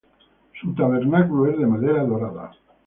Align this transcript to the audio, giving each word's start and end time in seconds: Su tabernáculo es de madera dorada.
Su 0.59 0.73
tabernáculo 0.73 1.51
es 1.51 1.59
de 1.59 1.67
madera 1.67 2.01
dorada. 2.03 2.51